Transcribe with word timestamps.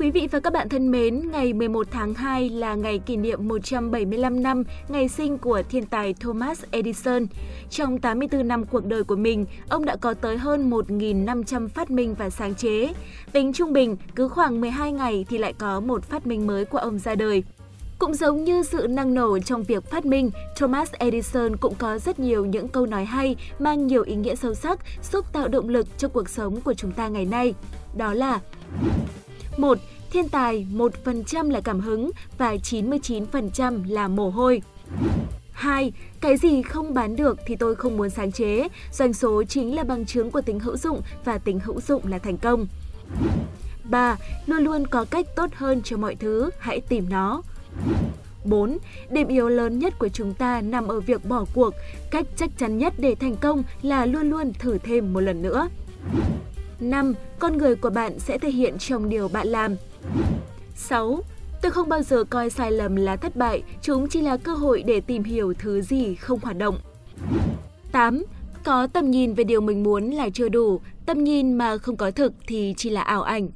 Quý 0.00 0.10
vị 0.10 0.28
và 0.30 0.40
các 0.40 0.52
bạn 0.52 0.68
thân 0.68 0.90
mến, 0.90 1.30
ngày 1.30 1.52
11 1.52 1.86
tháng 1.90 2.14
2 2.14 2.48
là 2.48 2.74
ngày 2.74 2.98
kỷ 2.98 3.16
niệm 3.16 3.48
175 3.48 4.42
năm 4.42 4.62
ngày 4.88 5.08
sinh 5.08 5.38
của 5.38 5.62
thiên 5.70 5.86
tài 5.86 6.14
Thomas 6.14 6.64
Edison. 6.70 7.26
Trong 7.70 7.98
84 7.98 8.48
năm 8.48 8.64
cuộc 8.64 8.86
đời 8.86 9.04
của 9.04 9.16
mình, 9.16 9.46
ông 9.68 9.84
đã 9.84 9.96
có 9.96 10.14
tới 10.14 10.36
hơn 10.38 10.70
1.500 10.70 11.68
phát 11.68 11.90
minh 11.90 12.14
và 12.18 12.30
sáng 12.30 12.54
chế. 12.54 12.88
Tính 13.32 13.52
trung 13.52 13.72
bình, 13.72 13.96
cứ 14.14 14.28
khoảng 14.28 14.60
12 14.60 14.92
ngày 14.92 15.26
thì 15.28 15.38
lại 15.38 15.52
có 15.52 15.80
một 15.80 16.04
phát 16.04 16.26
minh 16.26 16.46
mới 16.46 16.64
của 16.64 16.78
ông 16.78 16.98
ra 16.98 17.14
đời. 17.14 17.44
Cũng 17.98 18.14
giống 18.14 18.44
như 18.44 18.62
sự 18.62 18.86
năng 18.86 19.14
nổ 19.14 19.38
trong 19.38 19.62
việc 19.62 19.90
phát 19.90 20.04
minh, 20.04 20.30
Thomas 20.56 20.92
Edison 20.92 21.56
cũng 21.56 21.74
có 21.78 21.98
rất 21.98 22.18
nhiều 22.18 22.44
những 22.44 22.68
câu 22.68 22.86
nói 22.86 23.04
hay, 23.04 23.36
mang 23.58 23.86
nhiều 23.86 24.02
ý 24.02 24.14
nghĩa 24.14 24.34
sâu 24.34 24.54
sắc, 24.54 24.78
giúp 25.12 25.32
tạo 25.32 25.48
động 25.48 25.68
lực 25.68 25.86
cho 25.98 26.08
cuộc 26.08 26.28
sống 26.28 26.60
của 26.60 26.74
chúng 26.74 26.92
ta 26.92 27.08
ngày 27.08 27.24
nay. 27.24 27.54
Đó 27.96 28.14
là 28.14 28.40
1. 29.60 29.78
Thiên 30.10 30.28
tài 30.28 30.66
1% 30.72 31.50
là 31.50 31.60
cảm 31.60 31.80
hứng 31.80 32.10
và 32.38 32.54
99% 32.54 33.90
là 33.90 34.08
mồ 34.08 34.30
hôi. 34.30 34.62
2. 35.52 35.92
Cái 36.20 36.36
gì 36.36 36.62
không 36.62 36.94
bán 36.94 37.16
được 37.16 37.38
thì 37.46 37.56
tôi 37.56 37.74
không 37.74 37.96
muốn 37.96 38.10
sáng 38.10 38.32
chế. 38.32 38.68
Doanh 38.92 39.12
số 39.12 39.44
chính 39.44 39.74
là 39.74 39.84
bằng 39.84 40.06
chứng 40.06 40.30
của 40.30 40.40
tính 40.40 40.60
hữu 40.60 40.76
dụng 40.76 41.00
và 41.24 41.38
tính 41.38 41.60
hữu 41.60 41.80
dụng 41.80 42.06
là 42.06 42.18
thành 42.18 42.36
công. 42.36 42.66
3. 43.84 44.16
Luôn 44.46 44.64
luôn 44.64 44.86
có 44.86 45.04
cách 45.10 45.26
tốt 45.36 45.50
hơn 45.54 45.82
cho 45.82 45.96
mọi 45.96 46.14
thứ, 46.14 46.50
hãy 46.58 46.80
tìm 46.80 47.06
nó. 47.10 47.42
4. 48.44 48.78
Điểm 49.10 49.28
yếu 49.28 49.48
lớn 49.48 49.78
nhất 49.78 49.98
của 49.98 50.08
chúng 50.08 50.34
ta 50.34 50.60
nằm 50.60 50.88
ở 50.88 51.00
việc 51.00 51.24
bỏ 51.24 51.44
cuộc. 51.54 51.74
Cách 52.10 52.26
chắc 52.36 52.50
chắn 52.58 52.78
nhất 52.78 52.94
để 52.98 53.14
thành 53.14 53.36
công 53.36 53.62
là 53.82 54.06
luôn 54.06 54.30
luôn 54.30 54.52
thử 54.52 54.78
thêm 54.78 55.12
một 55.12 55.20
lần 55.20 55.42
nữa. 55.42 55.68
5. 56.80 57.14
Con 57.38 57.58
người 57.58 57.76
của 57.76 57.90
bạn 57.90 58.18
sẽ 58.18 58.38
thể 58.38 58.50
hiện 58.50 58.78
trong 58.78 59.08
điều 59.08 59.28
bạn 59.28 59.48
làm. 59.48 59.76
6. 60.76 61.20
Tôi 61.62 61.72
không 61.72 61.88
bao 61.88 62.02
giờ 62.02 62.24
coi 62.24 62.50
sai 62.50 62.72
lầm 62.72 62.96
là 62.96 63.16
thất 63.16 63.36
bại, 63.36 63.62
chúng 63.82 64.08
chỉ 64.08 64.20
là 64.20 64.36
cơ 64.36 64.54
hội 64.54 64.82
để 64.82 65.00
tìm 65.00 65.24
hiểu 65.24 65.54
thứ 65.58 65.82
gì 65.82 66.14
không 66.14 66.40
hoạt 66.42 66.58
động. 66.58 66.78
8. 67.92 68.24
Có 68.64 68.86
tầm 68.86 69.10
nhìn 69.10 69.34
về 69.34 69.44
điều 69.44 69.60
mình 69.60 69.82
muốn 69.82 70.10
là 70.10 70.28
chưa 70.34 70.48
đủ, 70.48 70.80
tầm 71.06 71.24
nhìn 71.24 71.52
mà 71.52 71.78
không 71.78 71.96
có 71.96 72.10
thực 72.10 72.32
thì 72.46 72.74
chỉ 72.76 72.90
là 72.90 73.02
ảo 73.02 73.22
ảnh. 73.22 73.48